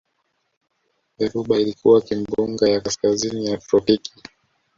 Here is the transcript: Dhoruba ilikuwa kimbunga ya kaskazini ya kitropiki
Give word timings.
Dhoruba 1.19 1.59
ilikuwa 1.59 2.01
kimbunga 2.01 2.69
ya 2.69 2.81
kaskazini 2.81 3.45
ya 3.45 3.57
kitropiki 3.57 4.13